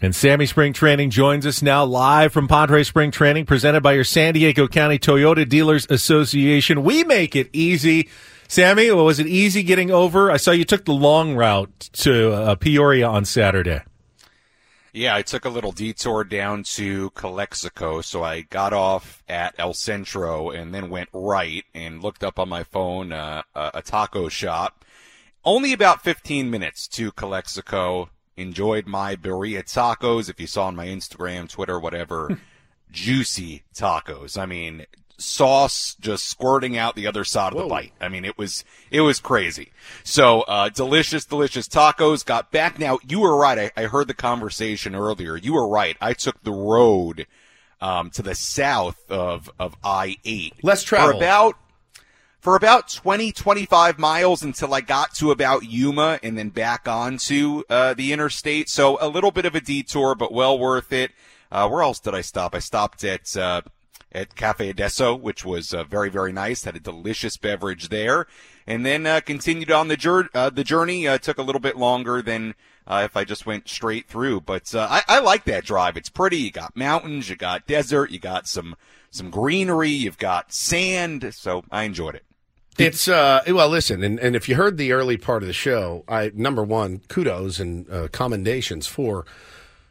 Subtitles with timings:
[0.00, 4.04] And Sammy Spring Training joins us now live from Padre Spring Training, presented by your
[4.04, 6.84] San Diego County Toyota Dealers Association.
[6.84, 8.08] We make it easy.
[8.46, 10.30] Sammy, was it easy getting over?
[10.30, 13.80] I saw you took the long route to uh, Peoria on Saturday.
[14.92, 19.74] Yeah, I took a little detour down to Calexico, so I got off at El
[19.74, 24.84] Centro and then went right and looked up on my phone uh, a taco shop.
[25.44, 30.30] Only about 15 minutes to Calexico enjoyed my birria tacos.
[30.30, 32.38] If you saw on my Instagram, Twitter, whatever,
[32.92, 34.38] juicy tacos.
[34.38, 34.86] I mean,
[35.18, 37.92] sauce just squirting out the other side of the bite.
[38.00, 39.72] I mean, it was it was crazy.
[40.04, 42.24] So uh, delicious, delicious tacos.
[42.24, 42.98] Got back now.
[43.06, 43.72] You were right.
[43.76, 45.36] I, I heard the conversation earlier.
[45.36, 45.96] You were right.
[46.00, 47.26] I took the road
[47.80, 50.54] um, to the south of of I eight.
[50.62, 51.12] Less travel.
[51.12, 51.56] For about
[52.48, 57.62] for about 20, 25 miles until I got to about Yuma and then back onto
[57.68, 58.70] uh, the interstate.
[58.70, 61.10] So a little bit of a detour, but well worth it.
[61.52, 62.54] Uh, where else did I stop?
[62.54, 63.60] I stopped at uh,
[64.12, 66.64] at Cafe Adesso, which was uh, very very nice.
[66.64, 68.26] Had a delicious beverage there,
[68.66, 71.04] and then uh, continued on the, jur- uh, the journey.
[71.18, 72.54] took a little bit longer than
[72.90, 75.98] if I just went straight through, but I-, I like that drive.
[75.98, 76.38] It's pretty.
[76.38, 78.74] You got mountains, you got desert, you got some
[79.10, 81.34] some greenery, you've got sand.
[81.34, 82.24] So I enjoyed it.
[82.78, 86.04] It's uh well listen and, and if you heard the early part of the show,
[86.08, 89.26] I number one, kudos and uh, commendations for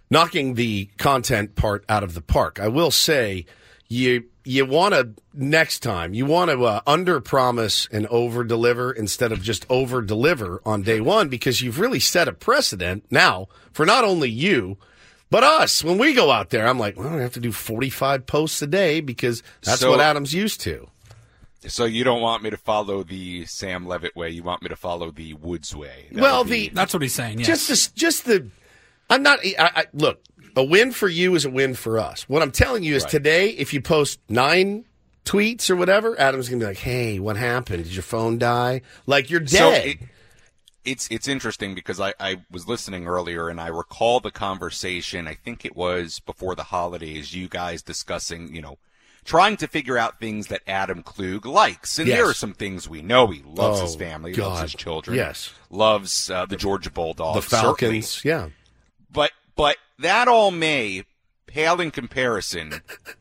[0.09, 2.59] knocking the content part out of the park.
[2.59, 3.45] I will say
[3.89, 8.91] you you want to next time you want to uh, under promise and over deliver
[8.91, 13.47] instead of just over deliver on day one because you've really set a precedent now
[13.73, 14.77] for not only you
[15.29, 16.67] but us when we go out there.
[16.67, 19.99] I'm like, well, I have to do 45 posts a day because that's so, what
[19.99, 20.87] Adam's used to.
[21.67, 24.29] So you don't want me to follow the Sam Levitt way.
[24.29, 26.07] You want me to follow the Woods way.
[26.11, 27.39] That well, the that's what he's saying.
[27.39, 27.47] Yes.
[27.47, 28.47] Just the, just the.
[29.09, 29.39] I'm not.
[29.45, 30.21] I, I, look,
[30.55, 32.27] a win for you is a win for us.
[32.27, 33.11] What I'm telling you is right.
[33.11, 34.85] today, if you post nine
[35.25, 37.83] tweets or whatever, Adam's gonna be like, "Hey, what happened?
[37.83, 38.81] Did your phone die?
[39.05, 39.97] Like you're dead." So it,
[40.83, 45.27] it's it's interesting because I, I was listening earlier and I recall the conversation.
[45.27, 47.33] I think it was before the holidays.
[47.33, 48.77] You guys discussing, you know
[49.27, 51.99] trying to figure out things that Adam Klug likes.
[51.99, 52.17] And yes.
[52.17, 53.27] there are some things we know.
[53.27, 54.47] He loves oh, his family, God.
[54.47, 55.17] loves his children.
[55.17, 55.53] Yes.
[55.69, 57.35] Loves uh, the Georgia Bulldogs.
[57.35, 58.07] The Falcons.
[58.07, 58.45] Certainly.
[58.45, 58.49] Yeah.
[59.11, 61.03] But, but that all may
[61.57, 62.71] pale in comparison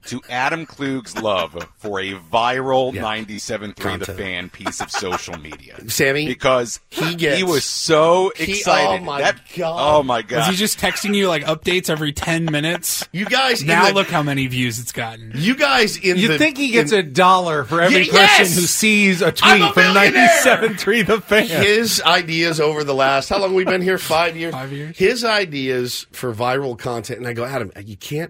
[0.05, 3.03] to Adam Klug's love for a viral yeah.
[3.03, 5.81] 97.3 The Fan piece of social media.
[5.89, 8.99] Sammy, because he gets, he was so excited.
[8.99, 9.77] He, oh my that, god!
[9.79, 10.37] Oh my god!
[10.37, 13.09] Was he just texting you like updates every 10 minutes?
[13.11, 15.33] You guys now the, look how many views it's gotten.
[15.35, 18.39] You guys in you the, think he gets in, a dollar for every yes!
[18.39, 21.47] person who sees a tweet a from 97.3 The Fan?
[21.47, 23.97] His ideas over the last how long we've been here?
[23.97, 24.53] Five years.
[24.53, 24.99] Five years.
[24.99, 28.26] His ideas for viral content, and I go, Adam, you can't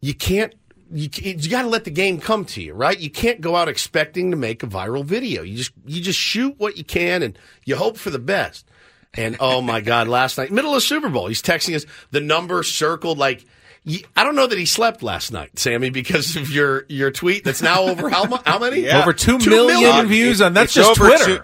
[0.00, 0.54] you can't
[0.90, 2.98] you, you got to let the game come to you, right?
[2.98, 5.42] You can't go out expecting to make a viral video.
[5.42, 8.66] You just you just shoot what you can and you hope for the best.
[9.14, 12.62] And oh my God, last night, middle of Super Bowl, he's texting us the number
[12.62, 13.44] circled like.
[14.16, 17.44] I don't know that he slept last night, Sammy, because of your your tweet.
[17.44, 18.82] That's now over how, how many?
[18.82, 19.00] Yeah.
[19.00, 21.38] Over two, two million, million views on that's just Twitter.
[21.38, 21.42] Two,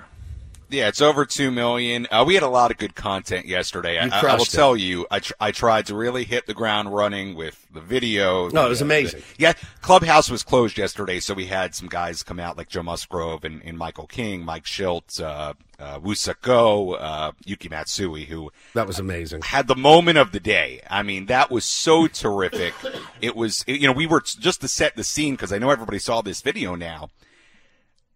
[0.75, 2.07] yeah, it's over two million.
[2.11, 3.99] Uh, we had a lot of good content yesterday.
[3.99, 4.51] I, I, will it.
[4.51, 8.49] tell you, I, tr- I tried to really hit the ground running with the video.
[8.51, 9.21] No, it was amazing.
[9.21, 12.83] The, yeah, Clubhouse was closed yesterday, so we had some guys come out like Joe
[12.83, 18.51] Musgrove and, and Michael King, Mike Shildt, uh, uh, Woo-Suk Go, uh, Yuki Matsui, who
[18.75, 20.81] that was amazing, had the moment of the day.
[20.91, 22.75] I mean, that was so terrific.
[23.21, 25.99] It was, you know, we were just to set the scene because I know everybody
[25.99, 27.11] saw this video now.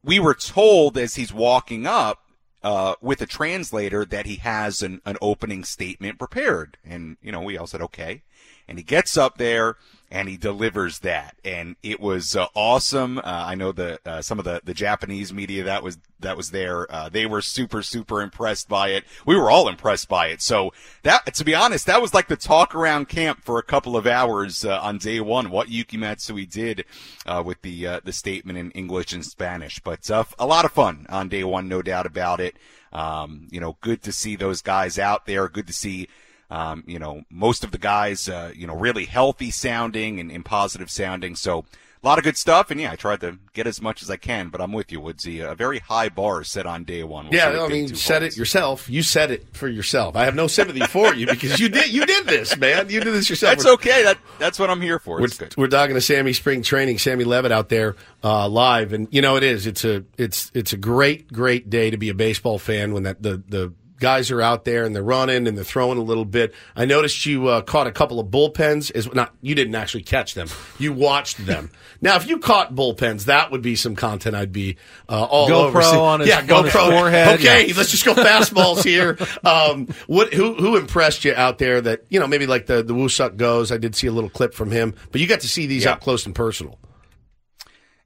[0.02, 2.22] We were told as he's walking up
[2.62, 6.76] uh, with a translator that he has an, an opening statement prepared.
[6.84, 8.22] And, you know, we all said, okay.
[8.68, 9.76] and he gets up there
[10.10, 13.18] and he delivers that, and it was uh, awesome.
[13.18, 16.50] Uh, I know the uh, some of the, the Japanese media that was that was
[16.50, 19.04] there, uh, they were super super impressed by it.
[19.26, 20.40] We were all impressed by it.
[20.40, 20.72] So
[21.02, 24.06] that, to be honest, that was like the talk around camp for a couple of
[24.06, 25.50] hours uh, on day one.
[25.50, 26.84] What Yuki Matsui did
[27.26, 31.28] uh, with the the statement in English and Spanish, but a lot of fun on
[31.28, 32.56] day one, no doubt about it.
[32.92, 35.48] Um, you know, good to see those guys out there.
[35.48, 36.08] Good to see
[36.50, 40.44] um, you know, most of the guys, uh, you know, really healthy sounding and, and,
[40.44, 41.36] positive sounding.
[41.36, 41.66] So
[42.02, 42.70] a lot of good stuff.
[42.70, 45.00] And yeah, I tried to get as much as I can, but I'm with you,
[45.00, 45.40] Woodsy.
[45.40, 47.26] A very high bar set on day one.
[47.26, 48.88] We'll yeah, I mean, set it yourself.
[48.88, 50.16] You set it for yourself.
[50.16, 52.88] I have no sympathy for you because you did you did this, man.
[52.88, 53.56] You did this yourself.
[53.56, 54.04] That's okay.
[54.04, 55.20] That that's what I'm here for.
[55.20, 59.20] We're, we're talking to Sammy Spring Training, Sammy Levitt out there uh, live, and you
[59.20, 59.66] know it is.
[59.66, 63.22] It's a it's it's a great great day to be a baseball fan when that
[63.22, 66.54] the the guys are out there and they're running and they're throwing a little bit.
[66.76, 68.90] I noticed you uh, caught a couple of bullpens.
[68.94, 70.48] Is not you didn't actually catch them.
[70.78, 71.70] You watched them.
[72.00, 74.76] now, if you caught bullpens, that would be some content I'd be
[75.08, 75.98] uh, all GoPro over.
[75.98, 76.64] on his, yeah, GoPro.
[76.64, 77.40] His forehead.
[77.40, 77.74] Okay, yeah.
[77.76, 79.16] let's just go fastballs here.
[79.44, 81.80] Um, what who who impressed you out there?
[81.80, 83.70] That you know maybe like the the Woo-Suk goes.
[83.70, 85.92] I did see a little clip from him, but you got to see these yeah.
[85.92, 86.78] up close and personal.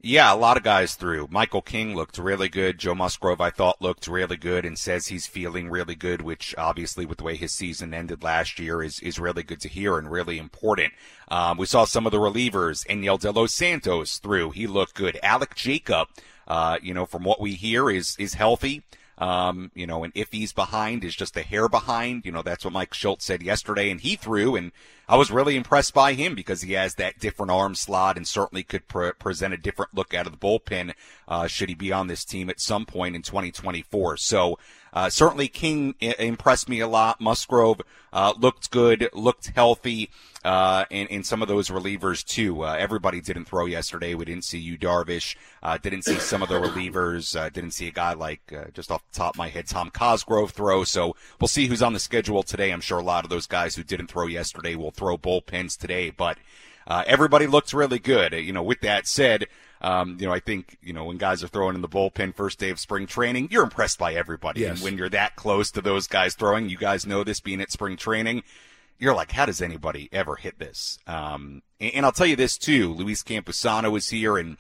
[0.05, 1.29] Yeah, a lot of guys through.
[1.31, 2.77] Michael King looked really good.
[2.77, 7.07] Joe Musgrove, I thought, looked really good and says he's feeling really good, which obviously,
[7.07, 10.11] with the way his season ended last year, is, is really good to hear and
[10.11, 10.93] really important.
[11.29, 12.85] Um, we saw some of the relievers.
[12.89, 14.51] Enyel De Los Santos through.
[14.51, 15.21] He looked good.
[15.23, 16.09] Alec Jacob,
[16.49, 18.83] uh, you know, from what we hear, is, is healthy.
[19.19, 22.27] Um, you know, and if he's behind, is just a hair behind.
[22.27, 24.73] You know, that's what Mike Shildt said yesterday, and he threw, and
[25.09, 28.63] I was really impressed by him because he has that different arm slot and certainly
[28.63, 30.95] could pre- present a different look out of the bullpen
[31.29, 34.17] uh, should he be on this team at some point in 2024.
[34.19, 34.59] So
[34.93, 37.21] uh, certainly King impressed me a lot.
[37.21, 37.81] Musgrove
[38.13, 40.11] uh, looked good, looked healthy,
[40.45, 42.65] uh, and, and some of those relievers too.
[42.65, 44.15] Uh, everybody didn't throw yesterday.
[44.15, 45.37] We didn't see Yu Darvish.
[45.63, 47.35] Uh, didn't see some of the relievers.
[47.35, 50.51] Uh, didn't see a guy like just off the top of my head, Tom Cosgrove
[50.51, 50.85] throw.
[50.85, 52.71] So we'll see who's on the schedule today.
[52.71, 56.11] I'm sure a lot of those guys who didn't throw yesterday will throw bullpens today,
[56.11, 56.39] but.
[56.85, 58.33] Uh, everybody looks really good.
[58.33, 59.47] You know, with that said,
[59.83, 62.59] um, you know, I think, you know, when guys are throwing in the bullpen first
[62.59, 64.63] day of spring training, you're impressed by everybody.
[64.63, 64.71] Yes.
[64.71, 67.71] And when you're that close to those guys throwing, you guys know this being at
[67.73, 68.43] spring training,
[68.99, 70.99] you're like, how does anybody ever hit this?
[71.07, 72.95] Um, and, and I'll tell you this too.
[72.95, 74.57] Luis Campusano was here and,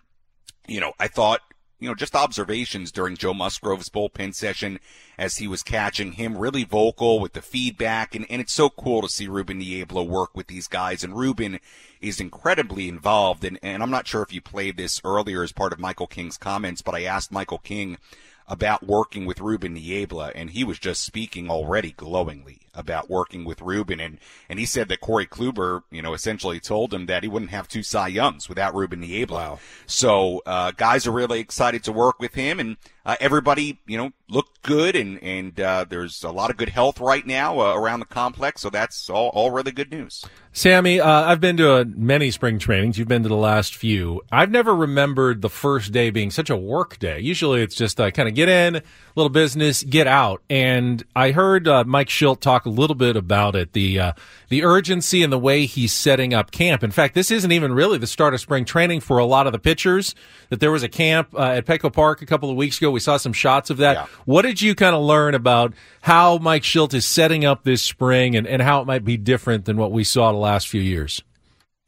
[0.66, 1.40] you know, I thought
[1.82, 4.78] you know, just observations during Joe Musgrove's bullpen session
[5.18, 8.14] as he was catching him, really vocal with the feedback.
[8.14, 11.02] And, and it's so cool to see Ruben Niebla work with these guys.
[11.02, 11.58] And Ruben
[12.00, 13.44] is incredibly involved.
[13.44, 16.38] And, and I'm not sure if you played this earlier as part of Michael King's
[16.38, 17.98] comments, but I asked Michael King
[18.46, 23.60] about working with Ruben Niebla, and he was just speaking already glowingly about working with
[23.60, 27.28] Ruben, and and he said that Corey Kluber, you know, essentially told him that he
[27.28, 29.50] wouldn't have two Cy Youngs without Ruben Niebla.
[29.50, 29.58] Wow.
[29.86, 34.12] So uh, guys are really excited to work with him, and uh, everybody, you know,
[34.28, 38.00] looked good, and and uh, there's a lot of good health right now uh, around
[38.00, 40.24] the complex, so that's all all really good news.
[40.52, 42.98] Sammy, uh, I've been to uh, many spring trainings.
[42.98, 44.20] You've been to the last few.
[44.30, 47.18] I've never remembered the first day being such a work day.
[47.20, 48.82] Usually, it's just kind of get in,
[49.16, 50.42] little business, get out.
[50.50, 54.12] And I heard Mike Shildt talk a little bit about it the
[54.48, 56.84] the urgency and the way he's setting up camp.
[56.84, 59.52] In fact, this isn't even really the start of spring training for a lot of
[59.52, 60.14] the pitchers.
[60.50, 63.16] That there was a camp at Petco Park a couple of weeks ago we saw
[63.16, 63.96] some shots of that.
[63.96, 64.06] Yeah.
[64.24, 68.36] What did you kind of learn about how Mike Shildt is setting up this spring
[68.36, 71.22] and, and how it might be different than what we saw the last few years?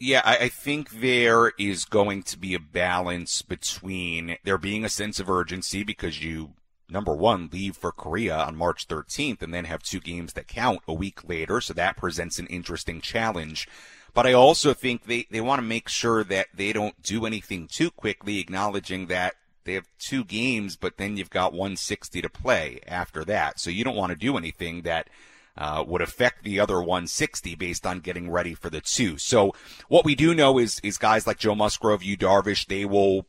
[0.00, 4.88] Yeah, I, I, think there is going to be a balance between there being a
[4.88, 6.54] sense of urgency because you,
[6.90, 10.80] number one, leave for Korea on March 13th and then have two games that count
[10.88, 11.60] a week later.
[11.60, 13.68] So that presents an interesting challenge.
[14.12, 17.68] But I also think they, they want to make sure that they don't do anything
[17.68, 22.80] too quickly, acknowledging that they have two games, but then you've got 160 to play
[22.86, 23.58] after that.
[23.58, 25.08] So you don't want to do anything that
[25.56, 29.18] uh, would affect the other 160 based on getting ready for the two.
[29.18, 29.54] So
[29.88, 33.26] what we do know is is guys like Joe Musgrove, Yu Darvish, they will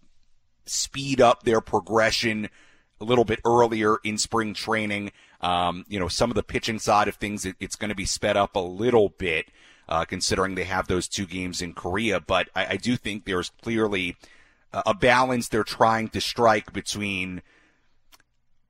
[0.65, 2.49] speed up their progression
[2.99, 5.11] a little bit earlier in spring training.
[5.41, 8.05] Um, you know, some of the pitching side of things, it, it's going to be
[8.05, 9.47] sped up a little bit,
[9.87, 12.19] uh, considering they have those two games in Korea.
[12.19, 14.15] But I, I do think there's clearly
[14.73, 17.41] a balance they're trying to strike between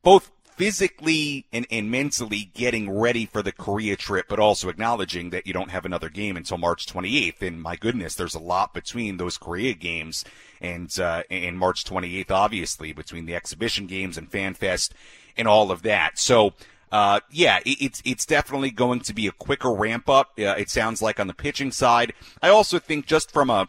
[0.04, 5.46] both physically and, and mentally getting ready for the Korea trip, but also acknowledging that
[5.46, 7.42] you don't have another game until March 28th.
[7.42, 10.24] And my goodness, there's a lot between those Korea games
[10.62, 14.92] and, uh, and March 28th, obviously, between the exhibition games and FanFest
[15.36, 16.18] and all of that.
[16.18, 16.54] So,
[16.92, 20.32] uh, yeah, it, it's it's definitely going to be a quicker ramp up.
[20.40, 22.14] Uh, it sounds like on the pitching side.
[22.42, 23.68] I also think just from a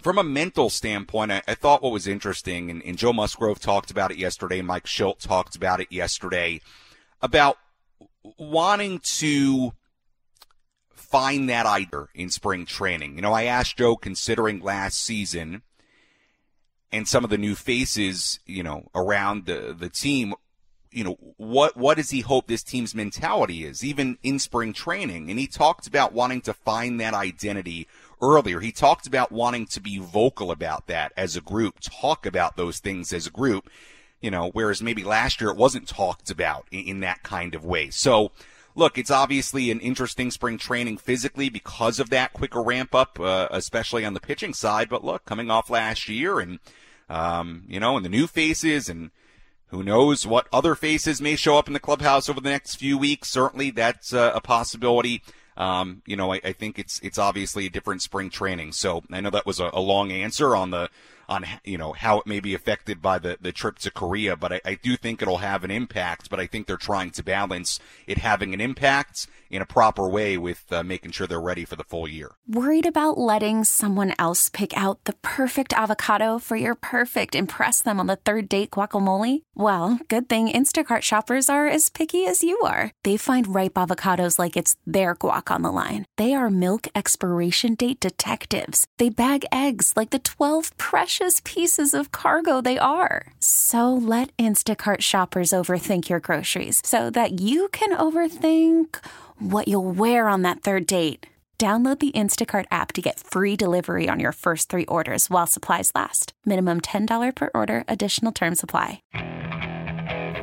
[0.00, 3.90] from a mental standpoint, I, I thought what was interesting, and, and Joe Musgrove talked
[3.90, 4.62] about it yesterday.
[4.62, 6.60] Mike Shildt talked about it yesterday
[7.20, 7.58] about
[8.38, 9.72] wanting to
[10.92, 13.16] find that idea in spring training.
[13.16, 15.62] You know, I asked Joe, considering last season
[16.92, 20.34] and some of the new faces, you know, around the the team,
[20.90, 25.30] you know, what what does he hope this team's mentality is, even in spring training?
[25.30, 27.88] And he talked about wanting to find that identity
[28.20, 28.60] earlier.
[28.60, 32.78] He talked about wanting to be vocal about that as a group, talk about those
[32.78, 33.68] things as a group,
[34.20, 37.64] you know, whereas maybe last year it wasn't talked about in, in that kind of
[37.64, 37.90] way.
[37.90, 38.32] So,
[38.74, 43.48] look, it's obviously an interesting spring training physically because of that quicker ramp up, uh,
[43.50, 44.88] especially on the pitching side.
[44.88, 46.58] But look, coming off last year and,
[47.08, 49.10] um, you know, and the new faces and
[49.68, 52.96] who knows what other faces may show up in the clubhouse over the next few
[52.96, 53.28] weeks.
[53.28, 55.22] Certainly that's uh, a possibility.
[55.58, 58.72] Um, you know, I, I, think it's, it's obviously a different spring training.
[58.72, 60.88] So I know that was a, a long answer on the,
[61.28, 64.52] on you know how it may be affected by the, the trip to Korea, but
[64.52, 66.30] I, I do think it'll have an impact.
[66.30, 70.36] But I think they're trying to balance it having an impact in a proper way
[70.36, 72.32] with uh, making sure they're ready for the full year.
[72.46, 77.98] Worried about letting someone else pick out the perfect avocado for your perfect impress them
[77.98, 79.42] on the third date guacamole?
[79.54, 82.92] Well, good thing Instacart shoppers are as picky as you are.
[83.04, 86.04] They find ripe avocados like it's their guac on the line.
[86.16, 88.86] They are milk expiration date detectives.
[88.98, 93.26] They bag eggs like the 12 precious pieces of cargo they are.
[93.40, 98.96] So let Instacart shoppers overthink your groceries so that you can overthink
[99.38, 101.26] what you'll wear on that third date.
[101.58, 105.90] Download the Instacart app to get free delivery on your first three orders while supplies
[105.92, 106.32] last.
[106.46, 109.02] Minimum $10 per order, additional term supply.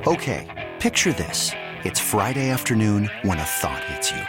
[0.06, 1.52] Okay, picture this.
[1.86, 4.24] It's Friday afternoon when a thought hits you.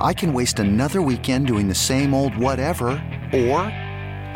[0.00, 2.86] I can waste another weekend doing the same old whatever,
[3.32, 3.68] or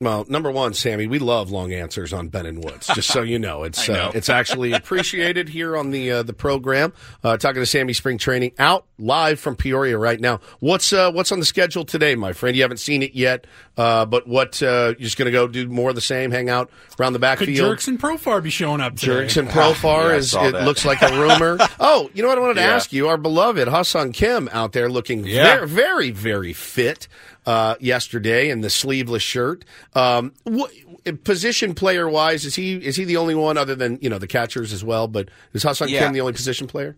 [0.00, 2.88] Well, number one, Sammy, we love long answers on Ben and Woods.
[2.88, 4.06] Just so you know, it's know.
[4.06, 6.92] Uh, it's actually appreciated here on the uh, the program.
[7.22, 10.40] Uh, talking to Sammy Spring Training out live from Peoria right now.
[10.58, 12.56] What's uh, what's on the schedule today, my friend?
[12.56, 13.46] You haven't seen it yet,
[13.76, 16.50] uh, but what uh, you're just going to go do more of the same, hang
[16.50, 17.78] out around the backfield.
[17.78, 19.22] Could and Profar be showing up today?
[19.40, 20.64] and Profar yeah, is it that.
[20.64, 21.56] looks like a rumor.
[21.80, 22.74] oh, you know what I wanted to yeah.
[22.74, 23.06] ask you?
[23.08, 25.44] Our beloved Ha-Seong Kim out there looking yeah.
[25.44, 27.06] very, very, very fit
[27.46, 29.64] uh, yesterday in the sleeveless shirt.
[29.94, 30.72] Um, what,
[31.24, 34.26] position player wise, is he is he the only one other than you know the
[34.26, 35.08] catchers as well?
[35.08, 36.00] But is Ha-Seong yeah.
[36.00, 36.96] Kim the only position player?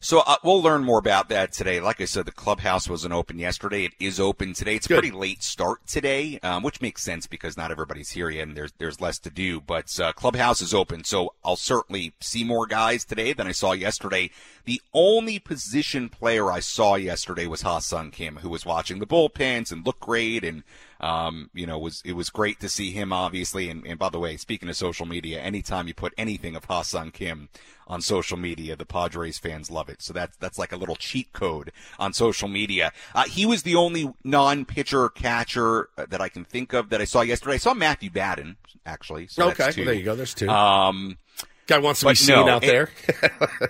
[0.00, 1.80] So uh, we'll learn more about that today.
[1.80, 3.84] Like I said, the clubhouse wasn't open yesterday.
[3.86, 4.76] It is open today.
[4.76, 8.46] It's a pretty late start today, um, which makes sense because not everybody's here yet,
[8.46, 9.60] and there's there's less to do.
[9.60, 13.72] But uh, clubhouse is open, so I'll certainly see more guys today than I saw
[13.72, 14.30] yesterday.
[14.64, 19.72] The only position player I saw yesterday was Ha-Seong Kim, who was watching the bullpens
[19.72, 20.62] and looked great and
[21.00, 23.68] um, you know, was it was great to see him obviously.
[23.68, 27.12] And, and by the way, speaking of social media, anytime you put anything of Ha-Seong
[27.12, 27.48] Kim
[27.86, 30.02] on social media, the Padres fans love it.
[30.02, 32.92] So that's that's like a little cheat code on social media.
[33.14, 37.04] Uh, he was the only non-pitcher catcher uh, that I can think of that I
[37.04, 37.54] saw yesterday.
[37.54, 39.26] I saw Matthew Batten actually.
[39.26, 40.14] So okay, well, there you go.
[40.14, 40.48] There's two.
[40.48, 41.18] Um,
[41.66, 42.90] Guy wants to be seen no, out it, there.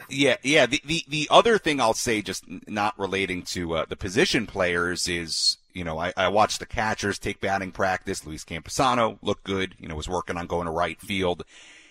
[0.11, 0.67] yeah, yeah.
[0.67, 5.09] The, the the other thing I'll say, just not relating to uh, the position players,
[5.09, 8.27] is you know, I, I watched the catchers take batting practice.
[8.27, 11.45] Luis Campusano looked good, you know, was working on going to right field.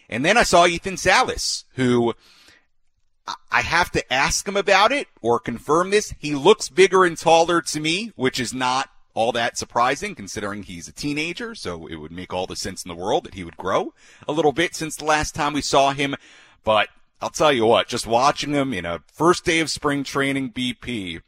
[0.10, 2.16] And then I saw Ethan Salas, who
[3.52, 6.14] I have to ask him about it or confirm this.
[6.18, 10.88] He looks bigger and taller to me, which is not all that surprising considering he's
[10.88, 11.54] a teenager.
[11.54, 13.94] So it would make all the sense in the world that he would grow
[14.28, 16.16] a little bit since the last time we saw him.
[16.64, 16.90] But
[17.22, 21.22] I'll tell you what, just watching him in a first day of spring training BP,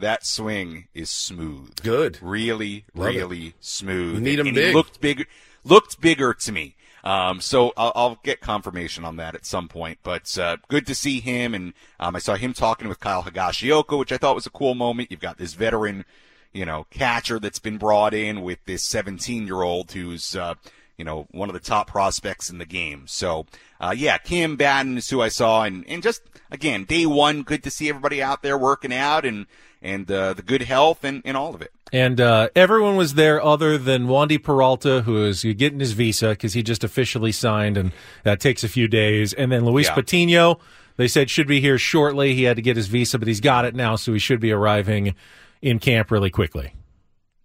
[0.00, 1.76] that swing is smooth.
[1.82, 2.18] Good.
[2.20, 3.54] Really, Love really it.
[3.60, 4.16] smooth.
[4.16, 4.74] You need him and big.
[4.74, 5.24] Looked bigger,
[5.64, 6.76] looked bigger to me.
[7.02, 10.94] Um, so I'll, I'll get confirmation on that at some point, but, uh, good to
[10.94, 11.54] see him.
[11.54, 14.74] And, um, I saw him talking with Kyle Higashioka, which I thought was a cool
[14.74, 15.10] moment.
[15.10, 16.04] You've got this veteran,
[16.52, 20.56] you know, catcher that's been brought in with this 17 year old who's, uh,
[21.00, 23.04] you know, one of the top prospects in the game.
[23.06, 23.46] So,
[23.80, 27.62] uh, yeah, Kim Batten is who I saw and, and just, again, day one, good
[27.62, 29.46] to see everybody out there working out and,
[29.80, 31.72] and, uh, the good health and, and all of it.
[31.90, 36.52] And uh, everyone was there other than Wandy Peralta, who is getting his visa because
[36.52, 37.92] he just officially signed, and
[38.24, 39.32] that takes a few days.
[39.32, 39.94] And then Luis Yeah.
[39.94, 40.60] Patino,
[40.98, 42.34] they said should be here shortly.
[42.34, 44.52] He had to get his visa, but he's got it now, so he should be
[44.52, 45.14] arriving
[45.62, 46.74] in camp really quickly.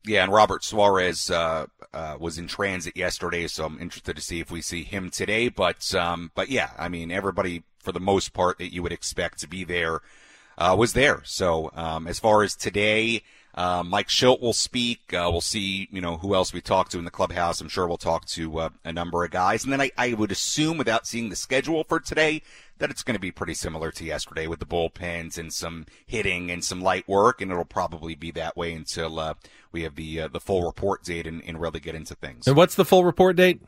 [0.08, 4.40] Yeah, and Robert Suarez uh, uh, was in transit yesterday, so I'm interested to see
[4.40, 5.50] if we see him today.
[5.50, 9.40] But um, but yeah, I mean, everybody for the most part that you would expect
[9.40, 10.02] to be there
[10.58, 11.22] uh, was there.
[11.24, 13.24] So um, as far as today,
[13.56, 15.14] uh, Mike Shildt will speak.
[15.14, 17.62] Uh, we'll see, you know, who else we talk to in the clubhouse.
[17.62, 20.32] I'm sure we'll talk to uh, a number of guys, and then I, I would
[20.32, 22.42] assume, without seeing the schedule for today,
[22.78, 26.52] that it's going to be pretty similar to yesterday with the bullpens and some hitting
[26.52, 29.34] and some light work, and it'll probably be that way until uh,
[29.72, 32.48] we have the uh, the full report date and, and really get into things.
[32.48, 33.62] And what's the full report date?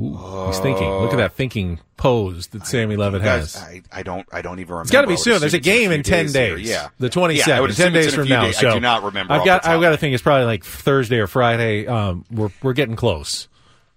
[0.00, 0.88] Ooh, he's thinking.
[0.88, 3.62] Look at that thinking pose that Sammy Levitt Guys, has.
[3.62, 4.82] I, I don't I don't even remember.
[4.82, 5.40] It's got to be soon.
[5.40, 6.66] There's a game in ten days days.
[6.68, 6.76] here.
[6.76, 8.44] Yeah, the twenty Yeah, I ten days from now.
[8.44, 8.58] days.
[8.58, 9.32] So I do not remember.
[9.32, 9.66] I've got.
[9.66, 11.86] I've got to think it's probably like Thursday or Friday.
[11.86, 13.48] Um, we're we're getting close.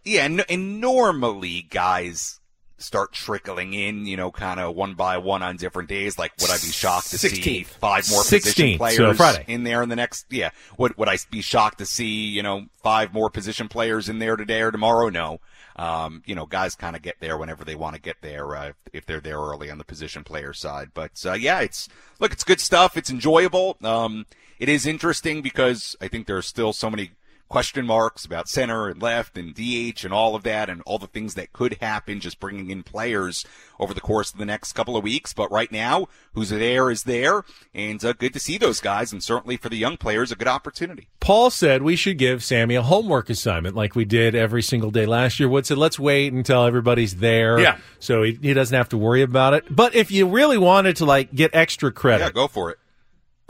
[0.03, 2.39] Yeah, and, and normally guys
[2.79, 6.17] start trickling in, you know, kind of one by one on different days.
[6.17, 9.45] Like, would I be shocked to see five more 16th, position so players Friday.
[9.47, 10.25] in there in the next?
[10.29, 14.19] Yeah, would would I be shocked to see you know five more position players in
[14.19, 15.09] there today or tomorrow?
[15.09, 15.39] No.
[15.75, 18.69] Um, you know, guys kind of get there whenever they want to get there, uh,
[18.69, 20.91] if, if they're there early on the position player side.
[20.93, 21.87] But, uh, yeah, it's,
[22.19, 22.97] look, it's good stuff.
[22.97, 23.77] It's enjoyable.
[23.83, 24.25] Um,
[24.59, 27.11] it is interesting because I think there are still so many
[27.51, 31.05] question marks about center and left and DH and all of that and all the
[31.05, 33.45] things that could happen just bringing in players
[33.77, 35.33] over the course of the next couple of weeks.
[35.33, 37.43] But right now, who's there is there
[37.75, 39.11] and uh, good to see those guys.
[39.11, 41.09] And certainly for the young players, a good opportunity.
[41.19, 45.05] Paul said we should give Sammy a homework assignment like we did every single day
[45.05, 45.49] last year.
[45.49, 47.59] Wood said, let's wait until everybody's there.
[47.59, 47.79] Yeah.
[47.99, 49.65] So he, he doesn't have to worry about it.
[49.69, 52.77] But if you really wanted to like get extra credit, Yeah, go for it.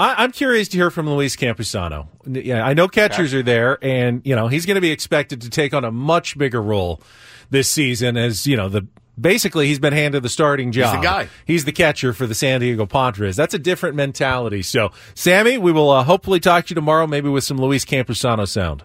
[0.02, 2.08] I, I'm curious to hear from Luis Campusano.
[2.26, 5.50] Yeah, I know catchers are there, and you know he's going to be expected to
[5.50, 7.02] take on a much bigger role
[7.52, 8.18] this season.
[8.18, 8.88] As you know, the
[9.20, 11.04] basically he's been handed the starting job.
[11.04, 11.30] guy.
[11.46, 13.36] He's the catcher for the San Diego Padres.
[13.36, 14.64] That's a different mentality.
[14.64, 18.48] So, Sammy, we will uh, hopefully talk to you tomorrow, maybe with some Luis Campusano
[18.48, 18.84] sound.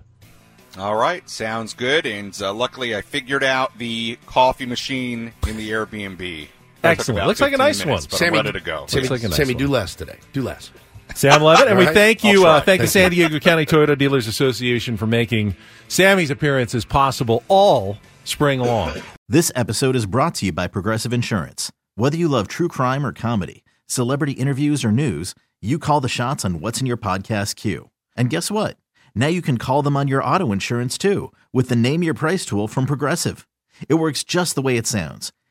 [0.76, 2.04] All right, sounds good.
[2.04, 6.48] And uh, luckily, I figured out the coffee machine in the Airbnb.
[6.84, 7.26] Excellent.
[7.26, 8.10] Looks like a nice minutes, one.
[8.10, 8.84] But Sammy, I'm ready to go.
[8.86, 10.18] Sammy, Looks like a nice Sammy do less today.
[10.34, 10.70] Do less.
[11.14, 11.94] Sam Levitt, and we All right.
[11.94, 12.44] thank you.
[12.44, 12.60] Uh, try.
[12.64, 15.56] thank the San Diego County Toyota Dealers Association for making
[15.88, 18.92] Sammy's appearances possible all spring long.
[19.28, 21.72] This episode is brought to you by Progressive Insurance.
[21.94, 26.44] Whether you love true crime or comedy, celebrity interviews or news, you call the shots
[26.44, 27.90] on what's in your podcast queue.
[28.16, 28.76] And guess what?
[29.14, 32.44] Now you can call them on your auto insurance too with the Name Your Price
[32.44, 33.48] tool from Progressive.
[33.88, 35.32] It works just the way it sounds.